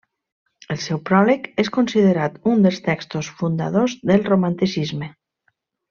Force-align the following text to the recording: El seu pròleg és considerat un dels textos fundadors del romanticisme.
El 0.75 0.77
seu 0.85 0.99
pròleg 1.09 1.45
és 1.65 1.69
considerat 1.75 2.39
un 2.53 2.65
dels 2.67 2.81
textos 2.89 3.31
fundadors 3.43 3.95
del 4.13 4.27
romanticisme. 4.33 5.13